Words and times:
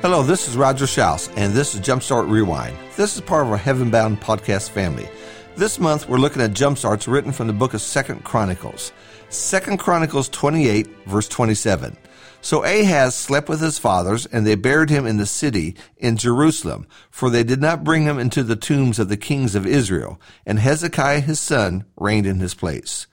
Hello, 0.00 0.22
this 0.22 0.46
is 0.46 0.56
Roger 0.56 0.86
Shouse, 0.86 1.28
and 1.34 1.52
this 1.52 1.74
is 1.74 1.80
Jumpstart 1.80 2.30
Rewind. 2.30 2.76
This 2.96 3.16
is 3.16 3.20
part 3.20 3.44
of 3.44 3.50
our 3.50 3.58
Heaven 3.58 3.90
Bound 3.90 4.20
podcast 4.20 4.70
family. 4.70 5.08
This 5.56 5.80
month, 5.80 6.08
we're 6.08 6.18
looking 6.18 6.40
at 6.40 6.52
jumpstarts 6.52 7.12
written 7.12 7.32
from 7.32 7.48
the 7.48 7.52
book 7.52 7.74
of 7.74 7.80
Second 7.80 8.22
Chronicles. 8.22 8.92
Second 9.28 9.78
Chronicles 9.78 10.28
28, 10.28 10.86
verse 11.06 11.26
27. 11.26 11.96
So 12.40 12.62
Ahaz 12.62 13.16
slept 13.16 13.48
with 13.48 13.60
his 13.60 13.80
fathers, 13.80 14.24
and 14.26 14.46
they 14.46 14.54
buried 14.54 14.88
him 14.88 15.04
in 15.04 15.16
the 15.16 15.26
city 15.26 15.74
in 15.96 16.16
Jerusalem, 16.16 16.86
for 17.10 17.28
they 17.28 17.42
did 17.42 17.60
not 17.60 17.82
bring 17.82 18.04
him 18.04 18.20
into 18.20 18.44
the 18.44 18.54
tombs 18.54 19.00
of 19.00 19.08
the 19.08 19.16
kings 19.16 19.56
of 19.56 19.66
Israel. 19.66 20.20
And 20.46 20.60
Hezekiah 20.60 21.22
his 21.22 21.40
son 21.40 21.84
reigned 21.96 22.26
in 22.26 22.38
his 22.38 22.54
place. 22.54 23.08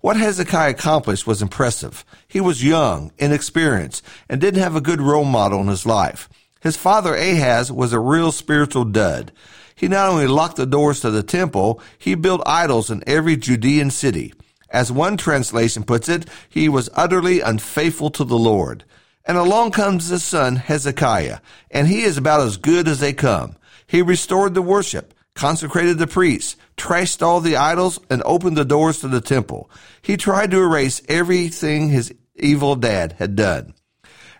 What 0.00 0.16
Hezekiah 0.16 0.70
accomplished 0.70 1.26
was 1.26 1.42
impressive. 1.42 2.04
He 2.28 2.40
was 2.40 2.64
young, 2.64 3.12
inexperienced, 3.18 4.04
and 4.28 4.40
didn't 4.40 4.62
have 4.62 4.76
a 4.76 4.80
good 4.80 5.00
role 5.00 5.24
model 5.24 5.60
in 5.60 5.68
his 5.68 5.86
life. 5.86 6.28
His 6.60 6.76
father 6.76 7.14
Ahaz 7.14 7.70
was 7.70 7.92
a 7.92 7.98
real 7.98 8.32
spiritual 8.32 8.84
dud. 8.84 9.32
He 9.74 9.88
not 9.88 10.08
only 10.08 10.26
locked 10.26 10.56
the 10.56 10.66
doors 10.66 11.00
to 11.00 11.10
the 11.10 11.22
temple, 11.22 11.80
he 11.98 12.14
built 12.14 12.42
idols 12.46 12.90
in 12.90 13.02
every 13.06 13.36
Judean 13.36 13.90
city. 13.90 14.32
As 14.70 14.90
one 14.90 15.16
translation 15.16 15.84
puts 15.84 16.08
it, 16.08 16.26
he 16.48 16.68
was 16.68 16.90
utterly 16.94 17.40
unfaithful 17.40 18.10
to 18.10 18.24
the 18.24 18.38
Lord. 18.38 18.84
And 19.26 19.36
along 19.36 19.70
comes 19.70 20.08
his 20.08 20.24
son 20.24 20.56
Hezekiah, 20.56 21.38
and 21.70 21.88
he 21.88 22.02
is 22.02 22.16
about 22.16 22.40
as 22.40 22.56
good 22.56 22.88
as 22.88 23.00
they 23.00 23.12
come. 23.12 23.56
He 23.86 24.02
restored 24.02 24.54
the 24.54 24.62
worship, 24.62 25.14
consecrated 25.34 25.98
the 25.98 26.06
priests, 26.06 26.56
trashed 26.76 27.22
all 27.22 27.40
the 27.40 27.56
idols, 27.56 27.98
and 28.08 28.22
opened 28.24 28.56
the 28.56 28.64
doors 28.64 29.00
to 29.00 29.08
the 29.08 29.20
temple. 29.20 29.70
He 30.00 30.16
tried 30.16 30.50
to 30.52 30.62
erase 30.62 31.02
everything 31.08 31.88
his 31.88 32.14
evil 32.36 32.76
dad 32.76 33.16
had 33.18 33.36
done. 33.36 33.74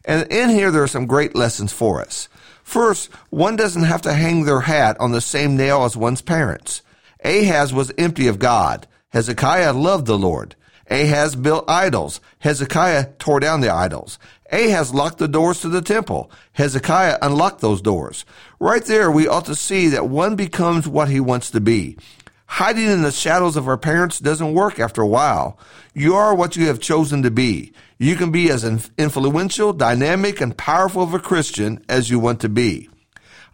And 0.04 0.30
in 0.30 0.50
here, 0.50 0.70
there 0.70 0.82
are 0.82 0.88
some 0.88 1.06
great 1.06 1.34
lessons 1.34 1.72
for 1.72 2.00
us. 2.00 2.28
First, 2.62 3.12
one 3.30 3.56
doesn't 3.56 3.82
have 3.82 4.02
to 4.02 4.12
hang 4.12 4.44
their 4.44 4.60
hat 4.60 4.98
on 5.00 5.12
the 5.12 5.20
same 5.20 5.56
nail 5.56 5.84
as 5.84 5.96
one's 5.96 6.22
parents. 6.22 6.82
Ahaz 7.24 7.72
was 7.72 7.92
empty 7.96 8.26
of 8.26 8.38
God. 8.38 8.86
Hezekiah 9.10 9.72
loved 9.72 10.06
the 10.06 10.18
Lord. 10.18 10.56
Ahaz 10.90 11.34
built 11.36 11.68
idols. 11.68 12.20
Hezekiah 12.40 13.12
tore 13.18 13.40
down 13.40 13.60
the 13.60 13.70
idols. 13.70 14.18
Ahaz 14.52 14.94
locked 14.94 15.18
the 15.18 15.28
doors 15.28 15.60
to 15.60 15.68
the 15.68 15.82
temple. 15.82 16.30
Hezekiah 16.52 17.18
unlocked 17.22 17.60
those 17.60 17.80
doors. 17.80 18.24
Right 18.60 18.84
there, 18.84 19.10
we 19.10 19.26
ought 19.26 19.46
to 19.46 19.54
see 19.54 19.88
that 19.88 20.08
one 20.08 20.36
becomes 20.36 20.86
what 20.86 21.08
he 21.08 21.20
wants 21.20 21.50
to 21.50 21.60
be. 21.60 21.96
Hiding 22.46 22.86
in 22.86 23.02
the 23.02 23.10
shadows 23.10 23.56
of 23.56 23.66
our 23.66 23.78
parents 23.78 24.20
doesn't 24.20 24.54
work 24.54 24.78
after 24.78 25.02
a 25.02 25.08
while. 25.08 25.58
You 25.94 26.14
are 26.14 26.34
what 26.34 26.56
you 26.56 26.66
have 26.66 26.78
chosen 26.78 27.22
to 27.22 27.30
be. 27.30 27.72
You 27.98 28.16
can 28.16 28.30
be 28.30 28.50
as 28.50 28.64
influential, 28.98 29.72
dynamic, 29.72 30.40
and 30.40 30.56
powerful 30.56 31.02
of 31.02 31.14
a 31.14 31.18
Christian 31.18 31.84
as 31.88 32.10
you 32.10 32.18
want 32.18 32.40
to 32.42 32.48
be. 32.48 32.88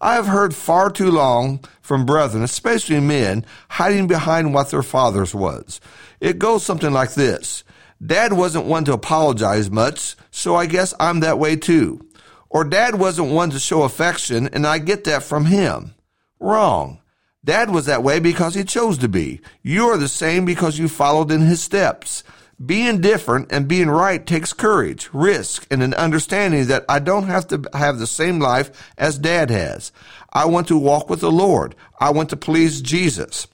I 0.01 0.15
have 0.15 0.27
heard 0.27 0.55
far 0.55 0.91
too 0.91 1.11
long 1.11 1.61
from 1.83 2.07
brethren, 2.07 2.43
especially 2.43 3.01
men, 3.01 3.45
hiding 3.69 4.07
behind 4.07 4.55
what 4.55 4.71
their 4.71 4.83
fathers 4.83 5.35
was. 5.35 5.81
It 6.21 6.39
goes 6.39 6.65
something 6.65 6.93
like 6.93 7.15
this. 7.15 7.65
Dad 8.05 8.33
wasn't 8.33 8.65
one 8.65 8.87
to 8.87 8.95
apologize 8.95 9.71
much, 9.71 10.17
so 10.31 10.57
I 10.57 10.65
guess 10.65 10.95
I'm 10.99 11.21
that 11.21 11.39
way 11.39 11.57
too. 11.57 12.01
Or 12.49 12.65
dad 12.65 12.95
wasn't 12.95 13.33
one 13.33 13.51
to 13.51 13.59
show 13.59 13.83
affection, 13.83 14.49
and 14.49 14.67
I 14.67 14.79
get 14.79 15.05
that 15.05 15.23
from 15.23 15.45
him. 15.45 15.95
Wrong. 16.39 17.01
Dad 17.45 17.71
was 17.71 17.87
that 17.87 18.03
way 18.03 18.21
because 18.21 18.55
he 18.55 18.65
chose 18.65 18.99
to 18.99 19.09
be. 19.09 19.41
You 19.63 19.89
are 19.89 19.99
the 19.99 20.09
same 20.09 20.45
because 20.47 20.79
you 20.79 20.89
followed 20.89 21.31
in 21.31 21.43
his 21.43 21.63
steps. 21.63 22.25
Being 22.65 23.01
different 23.01 23.51
and 23.51 23.67
being 23.67 23.89
right 23.89 24.27
takes 24.27 24.53
courage, 24.53 25.09
risk, 25.15 25.67
and 25.71 25.83
an 25.83 25.95
understanding 25.95 26.67
that 26.67 26.85
I 26.89 26.99
don't 26.99 27.25
have 27.25 27.49
to 27.49 27.63
have 27.73 27.99
the 27.99 28.07
same 28.07 28.39
life 28.39 28.93
as 28.99 29.19
dad 29.19 29.49
has. 29.51 29.93
I 30.33 30.45
want 30.45 30.69
to 30.69 30.77
walk 30.77 31.09
with 31.09 31.21
the 31.21 31.33
Lord. 31.33 31.75
I 31.99 32.11
want 32.11 32.29
to 32.31 32.37
please 32.37 32.83
Jesus. 32.83 33.47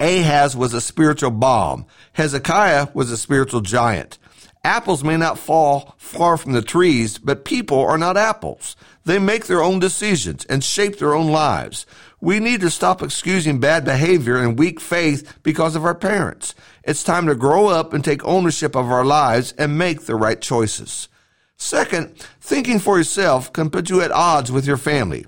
Ahaz 0.00 0.56
was 0.56 0.72
a 0.72 0.80
spiritual 0.80 1.30
bomb. 1.30 1.84
Hezekiah 2.14 2.88
was 2.94 3.10
a 3.10 3.18
spiritual 3.18 3.60
giant. 3.60 4.18
Apples 4.64 5.02
may 5.02 5.16
not 5.16 5.40
fall 5.40 5.96
far 5.98 6.36
from 6.36 6.52
the 6.52 6.62
trees, 6.62 7.18
but 7.18 7.44
people 7.44 7.80
are 7.80 7.98
not 7.98 8.16
apples. 8.16 8.76
They 9.04 9.18
make 9.18 9.46
their 9.46 9.60
own 9.60 9.80
decisions 9.80 10.44
and 10.44 10.62
shape 10.62 10.98
their 10.98 11.14
own 11.14 11.32
lives. 11.32 11.84
We 12.20 12.38
need 12.38 12.60
to 12.60 12.70
stop 12.70 13.02
excusing 13.02 13.58
bad 13.58 13.84
behavior 13.84 14.36
and 14.36 14.56
weak 14.56 14.78
faith 14.78 15.38
because 15.42 15.74
of 15.74 15.84
our 15.84 15.96
parents. 15.96 16.54
It's 16.84 17.02
time 17.02 17.26
to 17.26 17.34
grow 17.34 17.66
up 17.66 17.92
and 17.92 18.04
take 18.04 18.24
ownership 18.24 18.76
of 18.76 18.88
our 18.88 19.04
lives 19.04 19.52
and 19.58 19.76
make 19.76 20.02
the 20.02 20.14
right 20.14 20.40
choices. 20.40 21.08
Second, 21.56 22.16
thinking 22.40 22.78
for 22.78 22.98
yourself 22.98 23.52
can 23.52 23.68
put 23.68 23.90
you 23.90 24.00
at 24.00 24.12
odds 24.12 24.52
with 24.52 24.64
your 24.64 24.76
family. 24.76 25.26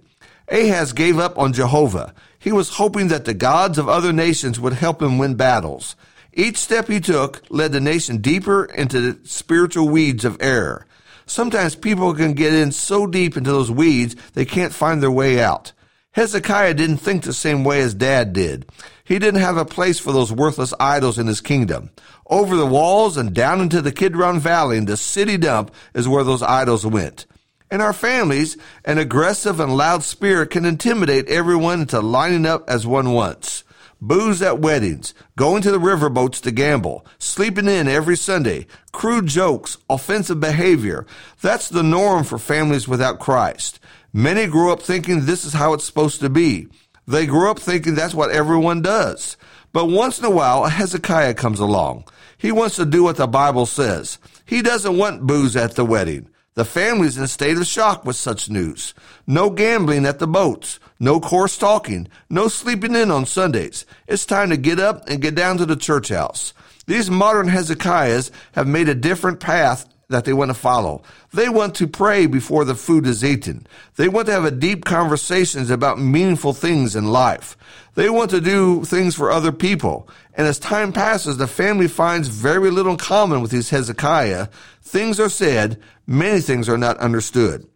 Ahaz 0.49 0.93
gave 0.93 1.19
up 1.19 1.37
on 1.39 1.53
Jehovah. 1.53 2.15
He 2.39 2.53
was 2.53 2.77
hoping 2.77 3.09
that 3.09 3.25
the 3.25 3.35
gods 3.35 3.79
of 3.79 3.89
other 3.89 4.13
nations 4.13 4.61
would 4.61 4.75
help 4.75 5.03
him 5.03 5.19
win 5.19 5.35
battles. 5.35 5.97
Each 6.37 6.57
step 6.57 6.89
he 6.89 7.01
took 7.01 7.43
led 7.49 7.73
the 7.73 7.81
nation 7.81 8.19
deeper 8.19 8.65
into 8.65 9.01
the 9.01 9.29
spiritual 9.29 9.89
weeds 9.89 10.25
of 10.25 10.37
error. 10.41 10.85
Sometimes 11.27 11.77
people 11.77 12.13
can 12.13 12.35
get 12.35 12.53
in 12.53 12.73
so 12.73 13.07
deep 13.07 13.37
into 13.37 13.51
those 13.51 13.71
weeds 13.71 14.17
they 14.35 14.45
can't 14.45 14.75
find 14.75 15.01
their 15.01 15.11
way 15.11 15.41
out. 15.41 15.73
Hezekiah 16.13 16.75
didn't 16.75 16.99
think 16.99 17.23
the 17.23 17.33
same 17.33 17.63
way 17.63 17.81
as 17.81 17.95
dad 17.95 18.33
did. 18.33 18.67
He 19.05 19.19
didn't 19.19 19.41
have 19.41 19.57
a 19.57 19.65
place 19.65 20.01
for 20.01 20.13
those 20.13 20.33
worthless 20.33 20.75
idols 20.81 21.19
in 21.19 21.29
his 21.29 21.41
kingdom. 21.41 21.91
Over 22.27 22.57
the 22.57 22.67
walls 22.67 23.17
and 23.17 23.33
down 23.33 23.61
into 23.61 23.81
the 23.81 23.93
Kidron 23.93 24.41
Valley 24.41 24.79
and 24.79 24.89
the 24.89 24.97
city 24.97 25.37
dump 25.37 25.73
is 25.95 26.09
where 26.09 26.25
those 26.25 26.43
idols 26.43 26.85
went. 26.85 27.27
In 27.71 27.81
our 27.81 27.93
families, 27.93 28.57
an 28.85 28.99
aggressive 28.99 29.61
and 29.61 29.77
loud 29.77 30.03
spirit 30.03 30.51
can 30.51 30.65
intimidate 30.65 31.29
everyone 31.29 31.83
into 31.83 32.01
lining 32.01 32.45
up 32.45 32.69
as 32.69 32.87
one 32.87 33.13
wants. 33.13 33.54
Booze 34.01 34.43
at 34.43 34.59
weddings, 34.59 35.15
going 35.37 35.63
to 35.63 35.71
the 35.71 35.79
riverboats 35.79 36.41
to 36.43 36.51
gamble, 36.51 37.07
sleeping 37.19 37.69
in 37.69 37.89
every 37.89 38.17
Sunday, 38.17 38.67
crude 38.93 39.27
jokes, 39.27 39.79
offensive 39.89 40.41
behavior. 40.41 41.07
That's 41.41 41.69
the 41.69 41.83
norm 41.83 42.25
for 42.25 42.39
families 42.39 42.87
without 42.87 43.21
Christ. 43.21 43.81
Many 44.13 44.47
grew 44.47 44.73
up 44.73 44.83
thinking 44.83 45.25
this 45.25 45.45
is 45.45 45.55
how 45.55 45.73
it's 45.73 45.85
supposed 45.85 46.21
to 46.21 46.29
be. 46.29 46.69
They 47.07 47.27
grew 47.27 47.51
up 47.51 47.59
thinking 47.59 47.95
that's 47.95 48.15
what 48.15 48.31
everyone 48.31 48.83
does. 48.83 49.37
But 49.73 49.87
once 49.87 50.19
in 50.19 50.25
a 50.25 50.31
while, 50.31 50.65
a 50.65 50.71
Hezekiah 50.71 51.35
comes 51.35 51.61
along. 51.61 52.05
He 52.37 52.53
wants 52.53 52.77
to 52.77 52.87
do 52.87 53.03
what 53.03 53.17
the 53.17 53.27
Bible 53.27 53.67
says. 53.67 54.19
He 54.45 54.63
doesn't 54.63 54.97
want 54.97 55.27
booze 55.27 55.57
at 55.57 55.75
the 55.75 55.85
wedding. 55.85 56.29
The 56.55 56.65
family's 56.65 57.17
in 57.17 57.25
a 57.25 57.29
state 57.29 57.57
of 57.57 57.67
shock 57.67 58.05
with 58.05 58.17
such 58.17 58.49
news. 58.49 58.95
No 59.27 59.51
gambling 59.51 60.07
at 60.07 60.21
the 60.21 60.29
boats. 60.29 60.79
No 61.05 61.21
coarse 61.21 61.59
talking. 61.59 62.09
No 62.31 62.49
sleeping 62.49 62.95
in 62.95 63.11
on 63.11 63.27
Sundays. 63.27 63.85
It's 64.09 64.25
time 64.25 64.49
to 64.49 64.57
get 64.57 64.81
up 64.81 65.07
and 65.07 65.21
get 65.21 65.35
down 65.35 65.59
to 65.59 65.67
the 65.67 65.77
church 65.77 66.09
house. 66.09 66.55
These 66.87 67.11
modern 67.11 67.47
Hezekiahs 67.47 68.31
have 68.53 68.67
made 68.67 68.89
a 68.89 68.95
different 68.95 69.39
path 69.39 69.87
that 70.09 70.25
they 70.25 70.33
want 70.33 70.49
to 70.49 70.55
follow. 70.55 71.03
They 71.35 71.51
want 71.51 71.75
to 71.75 71.87
pray 71.87 72.25
before 72.25 72.65
the 72.65 72.75
food 72.75 73.07
is 73.07 73.23
eaten. 73.23 73.67
They 73.97 74.09
want 74.09 74.29
to 74.29 74.33
have 74.33 74.47
a 74.47 74.51
deep 74.51 74.87
conversations 74.87 75.69
about 75.69 76.01
meaningful 76.01 76.55
things 76.55 76.97
in 76.97 77.13
life. 77.13 77.59
They 77.97 78.09
want 78.09 78.31
to 78.31 78.41
do 78.41 78.87
things 78.87 79.15
for 79.15 79.31
other 79.31 79.53
people. 79.53 80.09
And 80.33 80.47
as 80.47 80.59
time 80.59 80.91
passes, 80.91 81.37
the 81.37 81.47
family 81.47 81.87
finds 81.87 82.29
very 82.29 82.71
little 82.71 82.93
in 82.93 82.99
common 82.99 83.43
with 83.43 83.51
these 83.51 83.69
Hezekiah. 83.69 84.49
Things 84.81 85.21
are 85.21 85.29
said, 85.29 85.79
many 86.07 86.41
things 86.41 86.67
are 86.67 86.79
not 86.79 86.97
understood. 86.97 87.69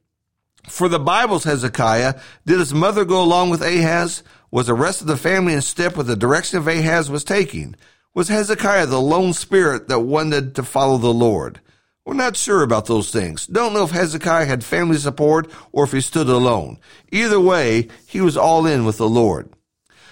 For 0.66 0.88
the 0.88 0.98
Bible's 0.98 1.44
Hezekiah, 1.44 2.14
did 2.46 2.58
his 2.58 2.74
mother 2.74 3.04
go 3.04 3.22
along 3.22 3.50
with 3.50 3.62
Ahaz? 3.62 4.22
Was 4.50 4.66
the 4.66 4.74
rest 4.74 5.00
of 5.00 5.06
the 5.06 5.16
family 5.16 5.52
in 5.52 5.62
step 5.62 5.96
with 5.96 6.06
the 6.06 6.16
direction 6.16 6.58
of 6.58 6.66
Ahaz 6.66 7.10
was 7.10 7.24
taking? 7.24 7.74
Was 8.14 8.28
Hezekiah 8.28 8.86
the 8.86 9.00
lone 9.00 9.32
spirit 9.32 9.88
that 9.88 10.00
wanted 10.00 10.54
to 10.56 10.62
follow 10.62 10.98
the 10.98 11.12
Lord? 11.12 11.60
We're 12.04 12.14
not 12.14 12.36
sure 12.36 12.62
about 12.62 12.86
those 12.86 13.10
things. 13.10 13.46
Don't 13.46 13.74
know 13.74 13.84
if 13.84 13.90
Hezekiah 13.90 14.46
had 14.46 14.64
family 14.64 14.96
support 14.96 15.50
or 15.72 15.84
if 15.84 15.92
he 15.92 16.00
stood 16.00 16.28
alone. 16.28 16.78
Either 17.12 17.38
way, 17.38 17.88
he 18.06 18.22
was 18.22 18.36
all 18.36 18.66
in 18.66 18.86
with 18.86 18.96
the 18.96 19.08
Lord. 19.08 19.50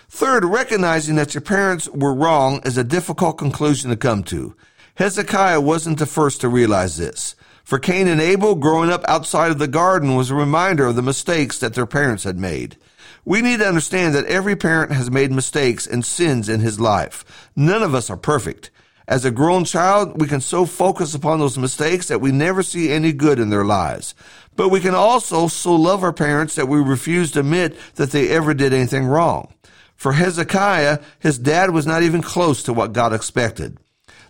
Third, 0.08 0.44
recognizing 0.44 1.16
that 1.16 1.34
your 1.34 1.40
parents 1.40 1.88
were 1.88 2.14
wrong 2.14 2.60
is 2.64 2.76
a 2.76 2.84
difficult 2.84 3.38
conclusion 3.38 3.90
to 3.90 3.96
come 3.96 4.22
to. 4.24 4.54
Hezekiah 4.96 5.60
wasn't 5.60 5.98
the 5.98 6.06
first 6.06 6.42
to 6.42 6.48
realize 6.48 6.96
this. 6.98 7.34
For 7.66 7.80
Cain 7.80 8.06
and 8.06 8.20
Abel, 8.20 8.54
growing 8.54 8.90
up 8.90 9.04
outside 9.08 9.50
of 9.50 9.58
the 9.58 9.66
garden 9.66 10.14
was 10.14 10.30
a 10.30 10.36
reminder 10.36 10.86
of 10.86 10.94
the 10.94 11.02
mistakes 11.02 11.58
that 11.58 11.74
their 11.74 11.84
parents 11.84 12.22
had 12.22 12.38
made. 12.38 12.76
We 13.24 13.42
need 13.42 13.58
to 13.58 13.66
understand 13.66 14.14
that 14.14 14.26
every 14.26 14.54
parent 14.54 14.92
has 14.92 15.10
made 15.10 15.32
mistakes 15.32 15.84
and 15.84 16.04
sins 16.04 16.48
in 16.48 16.60
his 16.60 16.78
life. 16.78 17.50
None 17.56 17.82
of 17.82 17.92
us 17.92 18.08
are 18.08 18.16
perfect. 18.16 18.70
As 19.08 19.24
a 19.24 19.32
grown 19.32 19.64
child, 19.64 20.20
we 20.20 20.28
can 20.28 20.40
so 20.40 20.64
focus 20.64 21.12
upon 21.12 21.40
those 21.40 21.58
mistakes 21.58 22.06
that 22.06 22.20
we 22.20 22.30
never 22.30 22.62
see 22.62 22.92
any 22.92 23.12
good 23.12 23.40
in 23.40 23.50
their 23.50 23.64
lives. 23.64 24.14
But 24.54 24.68
we 24.68 24.78
can 24.78 24.94
also 24.94 25.48
so 25.48 25.74
love 25.74 26.04
our 26.04 26.12
parents 26.12 26.54
that 26.54 26.68
we 26.68 26.78
refuse 26.78 27.32
to 27.32 27.40
admit 27.40 27.76
that 27.96 28.12
they 28.12 28.28
ever 28.28 28.54
did 28.54 28.74
anything 28.74 29.06
wrong. 29.06 29.52
For 29.96 30.12
Hezekiah, 30.12 31.00
his 31.18 31.36
dad 31.36 31.70
was 31.70 31.84
not 31.84 32.04
even 32.04 32.22
close 32.22 32.62
to 32.62 32.72
what 32.72 32.92
God 32.92 33.12
expected. 33.12 33.76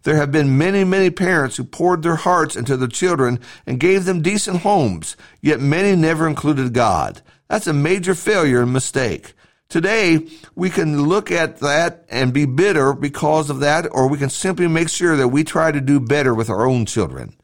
There 0.07 0.15
have 0.15 0.31
been 0.31 0.57
many, 0.57 0.85
many 0.85 1.11
parents 1.11 1.57
who 1.57 1.65
poured 1.65 2.05
their 2.05 2.15
hearts 2.15 2.55
into 2.55 2.77
their 2.77 2.87
children 2.87 3.41
and 3.67 3.81
gave 3.81 4.05
them 4.05 4.23
decent 4.23 4.61
homes, 4.61 5.17
yet 5.41 5.59
many 5.59 5.97
never 5.97 6.29
included 6.29 6.73
God. 6.73 7.23
That's 7.49 7.67
a 7.67 7.73
major 7.73 8.15
failure 8.15 8.63
and 8.63 8.73
mistake. 8.73 9.33
Today, 9.69 10.29
we 10.55 10.71
can 10.71 11.09
look 11.09 11.33
at 11.33 11.59
that 11.59 12.05
and 12.09 12.33
be 12.33 12.45
bitter 12.45 12.93
because 12.93 13.51
of 13.51 13.59
that, 13.59 13.89
or 13.91 14.07
we 14.09 14.17
can 14.17 14.31
simply 14.31 14.69
make 14.69 14.91
sure 14.91 15.17
that 15.17 15.27
we 15.27 15.43
try 15.43 15.73
to 15.73 15.81
do 15.81 15.99
better 15.99 16.33
with 16.33 16.51
our 16.51 16.69
own 16.69 16.87
children. 16.87 17.35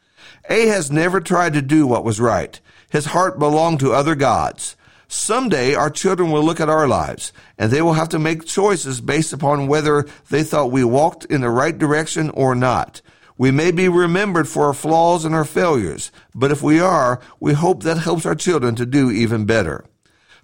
Ahaz 0.49 0.89
never 0.89 1.21
tried 1.21 1.55
to 1.55 1.63
do 1.63 1.89
what 1.89 2.05
was 2.05 2.21
right. 2.21 2.61
His 2.91 3.07
heart 3.07 3.41
belonged 3.41 3.81
to 3.81 3.93
other 3.93 4.15
gods. 4.15 4.77
Someday 5.13 5.75
our 5.75 5.91
children 5.91 6.31
will 6.31 6.43
look 6.43 6.59
at 6.59 6.71
our 6.71 6.89
lives 6.89 7.35
and 7.59 7.71
they 7.71 7.83
will 7.83 7.93
have 7.93 8.09
to 8.09 8.19
make 8.19 8.47
choices 8.47 9.03
based 9.03 9.35
upon 9.35 9.67
whether 9.67 10.07
they 10.31 10.43
thought 10.43 10.73
we 10.73 10.85
walked 10.85 11.27
in 11.27 11.43
the 11.43 11.51
right 11.51 11.77
direction 11.77 12.31
or 12.31 12.55
not. 12.55 13.03
We 13.37 13.51
may 13.51 13.73
be 13.73 13.91
remembered 13.91 14.49
for 14.49 14.65
our 14.65 14.73
flaws 14.73 15.27
and 15.27 15.35
our 15.35 15.45
failures, 15.45 16.13
but 16.35 16.51
if 16.51 16.63
we 16.63 16.81
are, 16.81 17.21
we 17.41 17.53
hope 17.53 17.83
that 17.83 17.99
helps 17.99 18.25
our 18.25 18.35
children 18.35 18.75
to 18.77 18.87
do 18.87 19.11
even 19.11 19.45
better. 19.45 19.85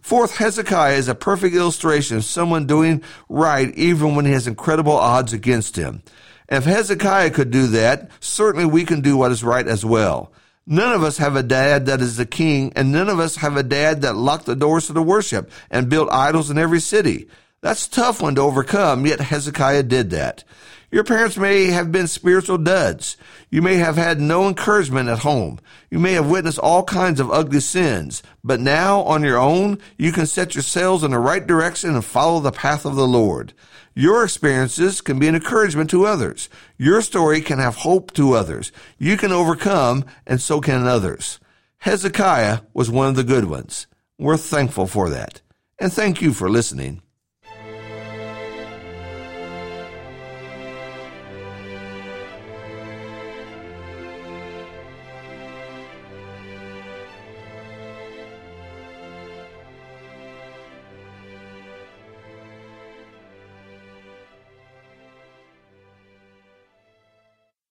Fourth, 0.03 0.37
Hezekiah 0.37 0.97
is 0.97 1.09
a 1.09 1.15
perfect 1.15 1.55
illustration 1.55 2.19
of 2.19 2.25
someone 2.27 2.67
doing 2.67 3.03
right 3.31 3.75
even 3.75 4.17
when 4.17 4.27
he 4.27 4.33
has 4.33 4.47
incredible 4.47 4.93
odds 4.93 5.33
against 5.33 5.77
him. 5.77 6.03
If 6.51 6.65
Hezekiah 6.65 7.31
could 7.31 7.51
do 7.51 7.69
that, 7.69 8.11
certainly 8.21 8.67
we 8.67 8.85
can 8.85 9.01
do 9.01 9.17
what 9.17 9.33
is 9.33 9.43
right 9.43 9.67
as 9.67 9.83
well. 9.83 10.31
None 10.71 10.93
of 10.93 11.03
us 11.03 11.17
have 11.17 11.35
a 11.35 11.43
dad 11.43 11.87
that 11.87 12.03
is 12.03 12.19
the 12.19 12.27
king, 12.27 12.75
and 12.77 12.93
none 12.93 13.09
of 13.09 13.19
us 13.19 13.37
have 13.37 13.57
a 13.57 13.63
dad 13.63 14.03
that 14.03 14.17
locked 14.17 14.45
the 14.45 14.55
doors 14.55 14.87
to 14.87 14.93
the 14.93 15.03
worship 15.03 15.51
and 15.71 15.89
built 15.89 16.13
idols 16.13 16.51
in 16.51 16.59
every 16.59 16.79
city. 16.79 17.27
That's 17.63 17.87
a 17.87 17.91
tough 17.91 18.21
one 18.21 18.35
to 18.35 18.43
overcome, 18.43 19.07
yet 19.07 19.19
Hezekiah 19.19 19.85
did 19.85 20.11
that. 20.11 20.45
Your 20.91 21.05
parents 21.05 21.37
may 21.37 21.67
have 21.67 21.93
been 21.93 22.07
spiritual 22.07 22.57
duds. 22.57 23.19
You 23.51 23.61
may 23.61 23.75
have 23.77 23.97
had 23.97 24.21
no 24.21 24.49
encouragement 24.49 25.11
at 25.11 25.19
home. 25.19 25.59
You 25.91 25.99
may 25.99 26.13
have 26.13 26.31
witnessed 26.31 26.59
all 26.59 26.83
kinds 26.83 27.21
of 27.21 27.31
ugly 27.31 27.61
sins. 27.61 28.23
But 28.43 28.61
now, 28.61 29.03
on 29.03 29.23
your 29.23 29.37
own, 29.37 29.79
you 29.99 30.13
can 30.13 30.27
set 30.27 30.55
your 30.55 30.63
sails 30.63 31.05
in 31.05 31.11
the 31.11 31.19
right 31.19 31.47
direction 31.47 31.95
and 31.95 32.05
follow 32.05 32.41
the 32.41 32.53
path 32.53 32.87
of 32.87 32.97
the 32.97 33.07
Lord. 33.07 33.53
Your 33.95 34.25
experiences 34.25 35.03
can 35.03 35.19
be 35.19 35.29
an 35.29 35.35
encouragement 35.35 35.91
to 35.91 36.07
others. 36.07 36.49
Your 36.79 37.03
story 37.03 37.43
can 37.43 37.59
have 37.59 37.77
hope 37.77 38.13
to 38.15 38.33
others. 38.33 38.73
You 38.97 39.19
can 39.19 39.33
overcome, 39.33 40.07
and 40.27 40.41
so 40.41 40.61
can 40.61 40.87
others. 40.87 41.39
Hezekiah 41.79 42.61
was 42.73 42.91
one 42.91 43.09
of 43.09 43.17
the 43.17 43.25
good 43.25 43.45
ones. 43.45 43.87
We're 44.19 44.37
thankful 44.37 44.87
for 44.87 45.11
that. 45.11 45.43
And 45.79 45.93
thank 45.93 46.23
you 46.23 46.33
for 46.33 46.49
listening. 46.49 47.03